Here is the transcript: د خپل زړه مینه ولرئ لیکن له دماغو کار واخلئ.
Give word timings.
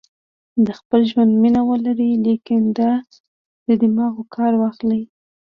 د 0.65 0.67
خپل 0.79 0.99
زړه 1.09 1.23
مینه 1.41 1.61
ولرئ 1.69 2.11
لیکن 2.27 2.61
له 3.67 3.73
دماغو 3.81 4.23
کار 4.35 4.53
واخلئ. 4.61 5.01